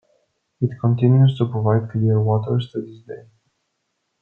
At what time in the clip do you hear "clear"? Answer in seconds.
1.91-2.19